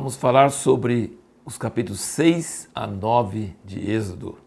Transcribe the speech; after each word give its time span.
Vamos 0.00 0.16
falar 0.16 0.50
sobre 0.50 1.20
os 1.44 1.58
capítulos 1.58 2.00
6 2.00 2.70
a 2.74 2.86
9 2.86 3.54
de 3.62 3.90
Êxodo. 3.90 4.38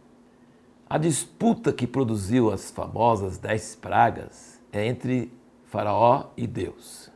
A 0.89 0.97
disputa 0.97 1.71
que 1.71 1.85
produziu 1.85 2.51
as 2.51 2.71
famosas 2.71 3.37
dez 3.37 3.75
pragas 3.75 4.59
é 4.71 4.87
entre 4.87 5.31
Faraó 5.65 6.31
e 6.35 6.47
Deus. 6.47 7.11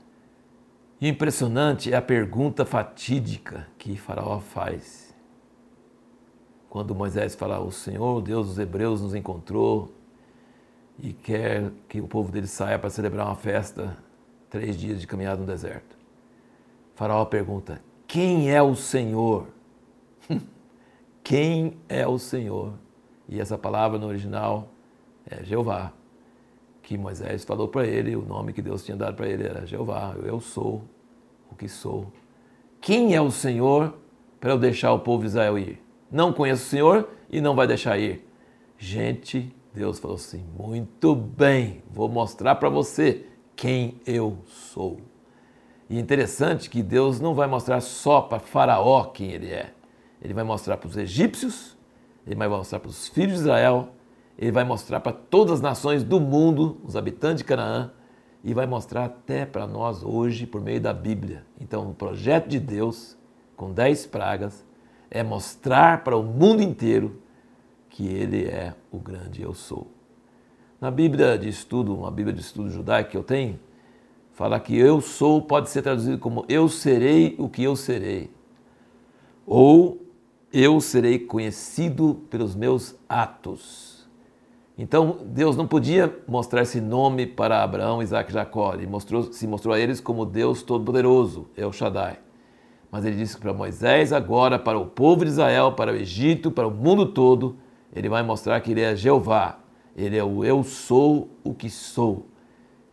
E 1.02 1.08
impressionante 1.08 1.92
é 1.92 1.98
a 1.98 2.02
pergunta 2.02 2.64
fatídica 2.64 3.68
que 3.76 3.98
Faraó 3.98 4.40
faz. 4.40 5.16
Quando 6.70 6.94
Moisés 6.94 7.34
fala, 7.34 7.60
o 7.60 7.72
Senhor, 7.72 8.22
Deus 8.22 8.50
dos 8.50 8.60
Hebreus, 8.60 9.02
nos 9.02 9.16
encontrou 9.16 9.96
e 11.00 11.12
quer 11.12 11.72
que 11.90 12.00
o 12.00 12.08
povo 12.08 12.32
dele 12.32 12.46
saia 12.46 12.78
para 12.78 12.92
celebrar 12.92 13.26
uma 13.26 13.36
festa, 13.36 13.98
três 14.48 14.78
dias 14.78 15.02
de 15.02 15.08
caminhada 15.08 15.42
no 15.42 15.48
deserto. 15.48 15.98
Faraó 16.94 17.26
pergunta: 17.26 17.87
Quem 18.08 18.50
é 18.50 18.62
o 18.62 18.74
Senhor? 18.74 19.48
Quem 21.24 21.78
é 21.90 22.08
o 22.08 22.18
Senhor? 22.18 22.74
E 23.28 23.40
essa 23.40 23.58
palavra 23.58 24.00
no 24.00 24.08
original 24.08 24.70
é 25.30 25.44
Jeová, 25.44 25.92
que 26.82 26.98
Moisés 26.98 27.44
falou 27.44 27.68
para 27.68 27.86
ele, 27.86 28.16
o 28.16 28.22
nome 28.22 28.54
que 28.54 28.62
Deus 28.62 28.86
tinha 28.86 28.96
dado 28.96 29.16
para 29.16 29.28
ele 29.28 29.44
era 29.44 29.66
Jeová, 29.66 30.16
eu 30.24 30.40
sou 30.40 30.84
o 31.52 31.56
que 31.56 31.68
sou. 31.68 32.12
Quem 32.80 33.14
é 33.14 33.22
o 33.22 33.30
Senhor 33.30 33.94
para 34.40 34.52
eu 34.52 34.58
deixar 34.58 34.94
o 34.94 35.00
povo 35.00 35.24
de 35.24 35.28
Israel 35.28 35.60
ir? 35.60 35.84
Não 36.10 36.32
conheço 36.32 36.64
o 36.64 36.70
Senhor 36.70 37.10
e 37.30 37.42
não 37.42 37.56
vai 37.56 37.68
deixar 37.68 37.98
ir. 37.98 38.26
Gente, 38.78 39.54
Deus 39.74 40.00
falou 40.00 40.16
assim: 40.16 40.46
muito 40.58 41.14
bem, 41.14 41.84
vou 41.92 42.08
mostrar 42.08 42.56
para 42.56 42.70
você 42.70 43.26
quem 43.56 44.00
eu 44.06 44.38
sou. 44.46 45.02
E 45.90 45.98
interessante 45.98 46.70
que 46.70 46.84
Deus 46.84 47.20
não 47.20 47.34
vai 47.34 47.48
mostrar 47.48 47.82
só 47.82 48.22
para 48.22 48.40
Faraó 48.40 49.06
quem 49.06 49.32
ele 49.32 49.48
é. 49.48 49.74
Ele 50.22 50.34
vai 50.34 50.44
mostrar 50.44 50.78
para 50.78 50.88
os 50.88 50.98
egípcios, 50.98 51.78
ele 52.26 52.36
vai 52.36 52.48
mostrar 52.48 52.80
para 52.80 52.90
os 52.90 53.08
filhos 53.08 53.36
de 53.36 53.42
Israel, 53.42 53.90
ele 54.38 54.52
vai 54.52 54.64
mostrar 54.64 55.00
para 55.00 55.14
todas 55.14 55.54
as 55.54 55.62
nações 55.62 56.04
do 56.04 56.20
mundo, 56.20 56.78
os 56.84 56.96
habitantes 56.96 57.38
de 57.38 57.44
Canaã, 57.46 57.92
e 58.44 58.54
vai 58.54 58.66
mostrar 58.66 59.06
até 59.06 59.46
para 59.46 59.66
nós 59.66 60.04
hoje 60.04 60.46
por 60.46 60.62
meio 60.62 60.80
da 60.82 60.94
Bíblia. 60.94 61.46
Então, 61.60 61.90
o 61.90 61.94
projeto 61.94 62.48
de 62.48 62.60
Deus, 62.60 63.18
com 63.56 63.72
dez 63.72 64.06
pragas, 64.06 64.66
é 65.10 65.24
mostrar 65.24 66.04
para 66.04 66.18
o 66.18 66.24
mundo 66.24 66.62
inteiro 66.62 67.22
que 67.90 68.08
ele 68.08 68.46
é 68.46 68.76
o 68.92 69.00
grande 69.00 69.42
eu 69.42 69.54
sou. 69.54 69.88
Na 70.80 70.92
Bíblia 70.92 71.38
de 71.38 71.50
estudo, 71.50 71.96
uma 71.96 72.12
Bíblia 72.12 72.34
de 72.34 72.42
estudo 72.42 72.70
judaica 72.70 73.10
que 73.10 73.18
eu 73.18 73.24
tenho, 73.24 73.60
fala 74.38 74.60
que 74.60 74.78
eu 74.78 75.02
sou 75.02 75.42
pode 75.42 75.68
ser 75.68 75.82
traduzido 75.82 76.20
como 76.20 76.46
eu 76.48 76.70
serei 76.70 77.36
o 77.40 77.50
que 77.50 77.64
eu 77.64 77.76
serei. 77.76 78.30
Ou 79.48 80.00
eu 80.54 80.80
serei 80.80 81.18
conhecido 81.18 82.22
pelos 82.30 82.56
meus 82.56 82.96
atos. 83.10 84.08
Então 84.78 85.18
Deus 85.26 85.58
não 85.58 85.66
podia 85.66 86.16
mostrar 86.28 86.62
esse 86.62 86.80
nome 86.80 87.26
para 87.26 87.64
Abraão, 87.64 88.00
Isaac 88.00 88.30
e 88.30 88.34
Jacó. 88.34 88.76
Ele 88.76 88.86
mostrou, 88.86 89.34
se 89.34 89.48
mostrou 89.48 89.74
a 89.74 89.80
eles 89.80 90.00
como 90.00 90.24
Deus 90.24 90.62
Todo-Poderoso, 90.62 91.48
El 91.58 91.74
Shaddai. 91.74 92.20
Mas 92.92 93.06
ele 93.06 93.16
disse 93.16 93.40
para 93.40 93.52
Moisés, 93.52 94.14
agora, 94.14 94.60
para 94.60 94.78
o 94.78 94.86
povo 94.86 95.26
de 95.26 95.32
Israel, 95.32 95.72
para 95.72 95.92
o 95.92 95.96
Egito, 95.96 96.52
para 96.52 96.68
o 96.68 96.72
mundo 96.72 97.08
todo, 97.08 97.58
ele 97.92 98.08
vai 98.08 98.22
mostrar 98.22 98.62
que 98.62 98.70
ele 98.70 98.82
é 98.82 98.96
Jeová. 98.96 99.58
Ele 99.96 100.16
é 100.16 100.24
o 100.24 100.46
eu 100.46 100.64
sou 100.64 101.28
o 101.44 101.56
que 101.56 101.72
sou. 101.72 102.28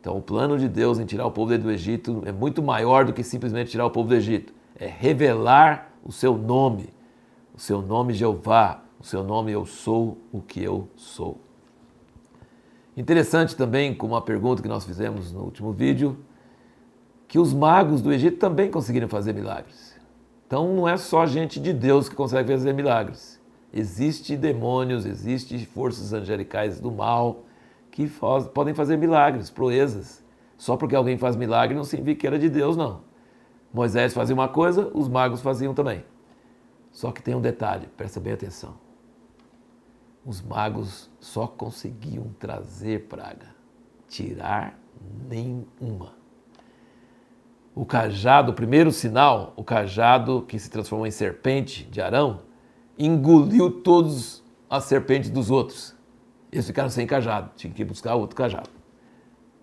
Então, 0.04 0.18
o 0.18 0.20
plano 0.20 0.58
de 0.58 0.68
Deus 0.68 0.98
em 0.98 1.06
tirar 1.06 1.24
o 1.24 1.30
povo 1.30 1.56
do 1.56 1.70
Egito 1.70 2.22
é 2.26 2.30
muito 2.30 2.62
maior 2.62 3.06
do 3.06 3.12
que 3.14 3.24
simplesmente 3.24 3.70
tirar 3.70 3.86
o 3.86 3.90
povo 3.90 4.10
do 4.10 4.14
Egito. 4.14 4.52
É 4.78 4.86
revelar 4.86 5.94
o 6.04 6.12
seu 6.12 6.36
nome, 6.36 6.90
o 7.54 7.58
seu 7.58 7.80
nome 7.80 8.12
Jeová, 8.12 8.82
o 9.00 9.02
seu 9.02 9.24
nome 9.24 9.50
eu 9.50 9.64
sou 9.64 10.18
o 10.30 10.42
que 10.42 10.62
eu 10.62 10.90
sou. 10.94 11.40
Interessante 12.94 13.56
também, 13.56 13.94
como 13.94 14.12
uma 14.12 14.20
pergunta 14.20 14.60
que 14.60 14.68
nós 14.68 14.84
fizemos 14.84 15.32
no 15.32 15.40
último 15.40 15.72
vídeo, 15.72 16.18
que 17.26 17.38
os 17.38 17.54
magos 17.54 18.02
do 18.02 18.12
Egito 18.12 18.36
também 18.36 18.70
conseguiram 18.70 19.08
fazer 19.08 19.32
milagres. 19.32 19.98
Então 20.46 20.70
não 20.74 20.86
é 20.86 20.98
só 20.98 21.24
gente 21.24 21.58
de 21.58 21.72
Deus 21.72 22.10
que 22.10 22.14
consegue 22.14 22.52
fazer 22.52 22.74
milagres. 22.74 23.40
Existem 23.72 24.36
demônios, 24.36 25.06
existem 25.06 25.64
forças 25.64 26.12
angelicais 26.12 26.78
do 26.78 26.92
mal 26.92 27.44
que 27.94 28.08
faz, 28.08 28.48
podem 28.48 28.74
fazer 28.74 28.96
milagres, 28.96 29.50
proezas. 29.50 30.20
Só 30.58 30.76
porque 30.76 30.96
alguém 30.96 31.16
faz 31.16 31.36
milagre 31.36 31.76
não 31.76 31.84
significa 31.84 32.22
que 32.22 32.26
era 32.26 32.38
de 32.40 32.50
Deus, 32.50 32.76
não. 32.76 33.02
Moisés 33.72 34.12
fazia 34.12 34.34
uma 34.34 34.48
coisa, 34.48 34.90
os 34.92 35.08
magos 35.08 35.40
faziam 35.40 35.72
também. 35.72 36.04
Só 36.90 37.12
que 37.12 37.22
tem 37.22 37.36
um 37.36 37.40
detalhe, 37.40 37.86
presta 37.96 38.18
bem 38.18 38.32
atenção. 38.32 38.74
Os 40.26 40.42
magos 40.42 41.08
só 41.20 41.46
conseguiam 41.46 42.34
trazer 42.36 43.06
praga, 43.06 43.54
tirar 44.08 44.76
nenhuma. 45.28 46.14
O 47.76 47.86
cajado, 47.86 48.50
o 48.50 48.54
primeiro 48.56 48.90
sinal, 48.90 49.52
o 49.54 49.62
cajado 49.62 50.44
que 50.48 50.58
se 50.58 50.68
transformou 50.68 51.06
em 51.06 51.12
serpente 51.12 51.84
de 51.84 52.00
Arão, 52.00 52.40
engoliu 52.98 53.70
todas 53.70 54.42
as 54.68 54.82
serpentes 54.82 55.30
dos 55.30 55.48
outros. 55.48 55.94
Eles 56.54 56.68
ficaram 56.68 56.88
sem 56.88 57.04
cajado, 57.04 57.50
tinham 57.56 57.74
que 57.74 57.84
buscar 57.84 58.14
outro 58.14 58.36
cajado. 58.36 58.70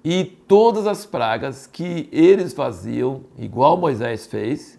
E 0.04 0.26
todas 0.26 0.86
as 0.86 1.06
pragas 1.06 1.66
que 1.66 2.10
eles 2.12 2.52
faziam, 2.52 3.24
igual 3.38 3.78
Moisés 3.78 4.28
fez, 4.28 4.78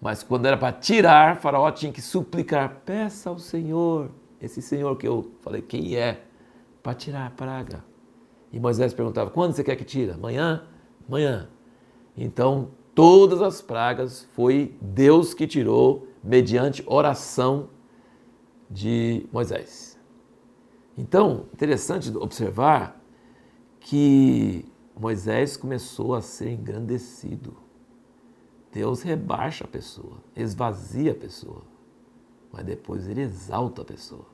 mas 0.00 0.22
quando 0.22 0.46
era 0.46 0.56
para 0.56 0.72
tirar, 0.72 1.36
Faraó 1.36 1.70
tinha 1.70 1.92
que 1.92 2.00
suplicar: 2.00 2.80
peça 2.86 3.28
ao 3.28 3.38
Senhor, 3.38 4.10
esse 4.40 4.62
Senhor 4.62 4.96
que 4.96 5.06
eu 5.06 5.32
falei, 5.42 5.60
quem 5.60 5.96
é? 5.96 6.22
Para 6.82 6.94
tirar 6.94 7.26
a 7.26 7.30
praga. 7.30 7.84
E 8.50 8.58
Moisés 8.58 8.94
perguntava: 8.94 9.28
quando 9.28 9.52
você 9.52 9.62
quer 9.62 9.76
que 9.76 9.84
tire? 9.84 10.12
Amanhã? 10.12 10.66
Amanhã. 11.06 11.50
Então, 12.16 12.70
todas 12.94 13.42
as 13.42 13.60
pragas 13.60 14.26
foi 14.32 14.74
Deus 14.80 15.34
que 15.34 15.46
tirou 15.46 16.08
mediante 16.24 16.82
oração 16.86 17.68
de 18.70 19.26
Moisés. 19.30 19.97
Então, 20.98 21.46
interessante 21.54 22.10
observar 22.16 23.00
que 23.78 24.64
Moisés 24.98 25.56
começou 25.56 26.12
a 26.12 26.20
ser 26.20 26.50
engrandecido. 26.50 27.56
Deus 28.72 29.02
rebaixa 29.02 29.62
a 29.62 29.68
pessoa, 29.68 30.18
esvazia 30.34 31.12
a 31.12 31.14
pessoa, 31.14 31.62
mas 32.52 32.64
depois 32.64 33.06
ele 33.06 33.20
exalta 33.20 33.82
a 33.82 33.84
pessoa. 33.84 34.26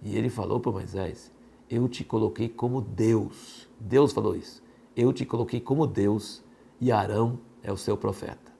E 0.00 0.16
ele 0.16 0.30
falou 0.30 0.58
para 0.58 0.72
Moisés: 0.72 1.30
Eu 1.68 1.86
te 1.86 2.02
coloquei 2.02 2.48
como 2.48 2.80
Deus. 2.80 3.68
Deus 3.78 4.10
falou 4.10 4.34
isso. 4.34 4.62
Eu 4.96 5.12
te 5.12 5.26
coloquei 5.26 5.60
como 5.60 5.86
Deus 5.86 6.42
e 6.80 6.90
Arão 6.90 7.38
é 7.62 7.70
o 7.70 7.76
seu 7.76 7.98
profeta. 7.98 8.50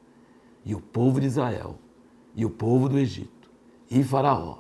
E 0.67 0.75
o 0.75 0.83
povo 0.83 1.19
de 1.19 1.27
Israel, 1.27 1.79
e 2.37 2.45
o 2.45 2.51
povo 2.51 2.91
do 2.91 2.99
Egito, 2.99 3.51
e 3.91 4.05
Faraó 4.05 4.59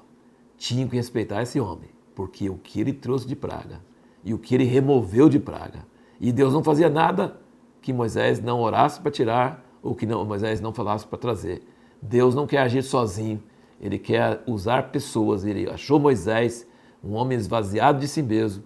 tinham 0.57 0.89
que 0.89 0.97
respeitar 0.97 1.43
esse 1.43 1.61
homem, 1.61 1.91
porque 2.19 2.51
o 2.51 2.57
que 2.57 2.81
ele 2.81 2.93
trouxe 2.93 3.29
de 3.29 3.37
praga 3.37 3.81
e 4.25 4.35
o 4.35 4.39
que 4.41 4.53
ele 4.53 4.65
removeu 4.65 5.29
de 5.29 5.39
praga, 5.39 5.87
e 6.21 6.33
Deus 6.33 6.53
não 6.53 6.65
fazia 6.65 6.91
nada 6.91 7.39
que 7.81 7.93
Moisés 7.93 8.43
não 8.43 8.59
orasse 8.61 9.01
para 9.01 9.13
tirar 9.13 9.65
ou 9.81 9.95
que 9.95 10.05
não, 10.05 10.25
Moisés 10.25 10.61
não 10.61 10.75
falasse 10.75 11.07
para 11.07 11.17
trazer. 11.17 11.63
Deus 12.03 12.35
não 12.35 12.45
quer 12.45 12.59
agir 12.59 12.83
sozinho, 12.83 13.41
ele 13.81 14.01
quer 14.01 14.43
usar 14.49 14.91
pessoas. 14.91 15.45
Ele 15.45 15.71
achou 15.71 16.01
Moisés, 16.01 16.67
um 17.05 17.15
homem 17.15 17.39
esvaziado 17.39 18.01
de 18.01 18.09
si 18.09 18.21
mesmo, 18.21 18.65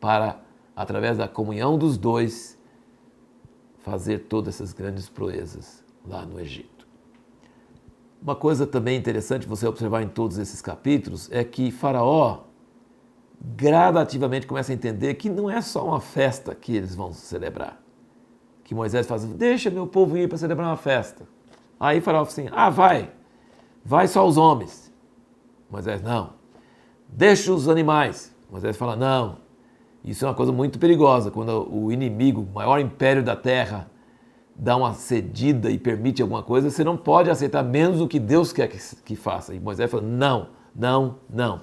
para, 0.00 0.40
através 0.74 1.18
da 1.18 1.28
comunhão 1.28 1.76
dos 1.76 1.98
dois, 1.98 2.58
fazer 3.80 4.20
todas 4.20 4.54
essas 4.54 4.72
grandes 4.72 5.10
proezas 5.10 5.84
lá 6.08 6.24
no 6.24 6.40
Egito. 6.40 6.88
Uma 8.22 8.34
coisa 8.34 8.66
também 8.66 8.96
interessante 8.96 9.46
você 9.46 9.66
observar 9.66 10.02
em 10.02 10.08
todos 10.08 10.38
esses 10.38 10.62
capítulos 10.62 11.30
é 11.30 11.44
que 11.44 11.70
Faraó 11.70 12.44
gradativamente 13.56 14.46
começa 14.46 14.72
a 14.72 14.74
entender 14.74 15.14
que 15.14 15.28
não 15.28 15.50
é 15.50 15.60
só 15.60 15.86
uma 15.86 16.00
festa 16.00 16.54
que 16.54 16.74
eles 16.74 16.94
vão 16.94 17.12
celebrar 17.12 17.84
que 18.64 18.74
Moisés 18.74 19.06
faz, 19.06 19.24
deixa 19.24 19.70
meu 19.70 19.86
povo 19.86 20.16
ir 20.16 20.28
para 20.28 20.38
celebrar 20.38 20.68
uma 20.68 20.76
festa. 20.76 21.24
Aí 21.78 22.00
Faraó 22.00 22.22
assim, 22.22 22.48
ah, 22.50 22.70
vai, 22.70 23.10
vai 23.84 24.08
só 24.08 24.26
os 24.26 24.38
homens. 24.38 24.92
Moisés, 25.70 26.02
não. 26.02 26.30
Deixa 27.08 27.52
os 27.52 27.68
animais. 27.68 28.34
Moisés 28.50 28.76
fala, 28.76 28.96
não. 28.96 29.36
Isso 30.02 30.24
é 30.24 30.28
uma 30.28 30.34
coisa 30.34 30.52
muito 30.52 30.78
perigosa, 30.78 31.30
quando 31.30 31.68
o 31.72 31.92
inimigo, 31.92 32.40
o 32.40 32.54
maior 32.54 32.78
império 32.78 33.22
da 33.22 33.36
terra, 33.36 33.90
dá 34.54 34.76
uma 34.76 34.94
cedida 34.94 35.70
e 35.70 35.78
permite 35.78 36.22
alguma 36.22 36.42
coisa, 36.42 36.70
você 36.70 36.84
não 36.84 36.96
pode 36.96 37.30
aceitar 37.30 37.62
menos 37.62 37.98
do 37.98 38.08
que 38.08 38.18
Deus 38.18 38.52
quer 38.52 38.68
que, 38.68 38.78
que 38.96 39.16
faça. 39.16 39.54
E 39.54 39.60
Moisés 39.60 39.90
fala, 39.90 40.02
não, 40.02 40.48
não, 40.74 41.16
não. 41.28 41.62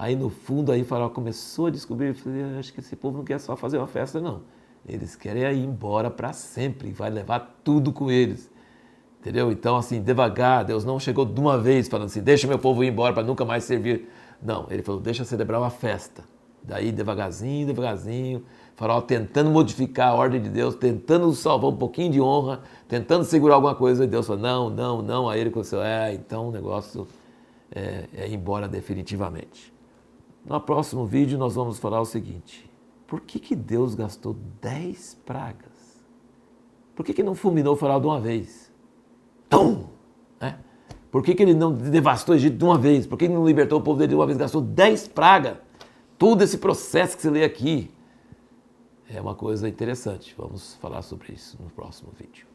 Aí 0.00 0.16
no 0.16 0.30
fundo 0.30 0.72
aí 0.72 0.82
Faraó 0.82 1.10
começou 1.10 1.66
a 1.66 1.70
descobrir, 1.70 2.16
acho 2.58 2.72
que 2.72 2.80
esse 2.80 2.96
povo 2.96 3.18
não 3.18 3.24
quer 3.24 3.38
só 3.38 3.54
fazer 3.54 3.76
uma 3.76 3.86
festa, 3.86 4.20
não 4.20 4.40
eles 4.88 5.16
querem 5.16 5.42
ir 5.42 5.64
embora 5.64 6.10
para 6.10 6.32
sempre, 6.32 6.90
vai 6.90 7.10
levar 7.10 7.60
tudo 7.62 7.92
com 7.92 8.10
eles. 8.10 8.50
Entendeu? 9.20 9.52
Então, 9.52 9.76
assim, 9.76 10.00
devagar, 10.00 10.64
Deus 10.64 10.84
não 10.84 10.98
chegou 10.98 11.26
de 11.26 11.38
uma 11.38 11.58
vez 11.58 11.88
falando 11.88 12.06
assim, 12.06 12.22
deixa 12.22 12.46
meu 12.46 12.58
povo 12.58 12.82
ir 12.82 12.88
embora 12.88 13.12
para 13.12 13.22
nunca 13.22 13.44
mais 13.44 13.64
servir. 13.64 14.08
Não, 14.42 14.66
ele 14.70 14.82
falou, 14.82 15.00
deixa 15.00 15.24
celebrar 15.24 15.60
uma 15.60 15.70
festa. 15.70 16.24
Daí, 16.62 16.90
devagarzinho, 16.90 17.66
devagarzinho, 17.66 18.44
Faraó 18.76 19.00
tentando 19.00 19.50
modificar 19.50 20.08
a 20.08 20.14
ordem 20.14 20.40
de 20.40 20.48
Deus, 20.48 20.74
tentando 20.74 21.30
salvar 21.34 21.70
um 21.70 21.76
pouquinho 21.76 22.12
de 22.12 22.20
honra, 22.20 22.60
tentando 22.88 23.24
segurar 23.24 23.56
alguma 23.56 23.74
coisa, 23.74 24.04
e 24.04 24.06
Deus 24.06 24.26
falou, 24.26 24.40
não, 24.40 24.70
não, 24.70 25.02
não. 25.02 25.28
Aí 25.28 25.40
ele 25.40 25.50
começou, 25.50 25.82
é, 25.82 26.14
então 26.14 26.48
o 26.48 26.50
negócio 26.50 27.06
é, 27.70 28.04
é 28.14 28.28
ir 28.28 28.34
embora 28.34 28.66
definitivamente. 28.66 29.79
No 30.44 30.60
próximo 30.60 31.04
vídeo 31.04 31.38
nós 31.38 31.54
vamos 31.54 31.78
falar 31.78 32.00
o 32.00 32.04
seguinte, 32.04 32.70
por 33.06 33.20
que, 33.20 33.38
que 33.38 33.54
Deus 33.54 33.94
gastou 33.94 34.36
10 34.60 35.18
pragas? 35.26 36.04
Por 36.94 37.04
que, 37.04 37.12
que 37.12 37.22
não 37.22 37.34
fulminou 37.34 37.74
o 37.74 37.76
faraó 37.76 37.98
de 37.98 38.06
uma 38.06 38.20
vez? 38.20 38.70
Tum! 39.48 39.86
Né? 40.40 40.58
Por 41.10 41.22
que, 41.22 41.34
que 41.34 41.42
ele 41.42 41.54
não 41.54 41.72
devastou 41.72 42.34
o 42.34 42.38
Egito 42.38 42.56
de 42.56 42.64
uma 42.64 42.78
vez? 42.78 43.06
Por 43.06 43.18
que 43.18 43.24
ele 43.24 43.34
não 43.34 43.46
libertou 43.46 43.80
o 43.80 43.82
povo 43.82 43.98
dele 43.98 44.10
de 44.10 44.14
uma 44.14 44.26
vez? 44.26 44.38
Gastou 44.38 44.60
10 44.60 45.08
pragas. 45.08 45.56
Todo 46.18 46.42
esse 46.42 46.58
processo 46.58 47.16
que 47.16 47.22
você 47.22 47.30
lê 47.30 47.44
aqui 47.44 47.90
é 49.08 49.20
uma 49.20 49.34
coisa 49.34 49.68
interessante. 49.68 50.34
Vamos 50.36 50.74
falar 50.76 51.02
sobre 51.02 51.32
isso 51.32 51.56
no 51.60 51.70
próximo 51.70 52.12
vídeo. 52.16 52.49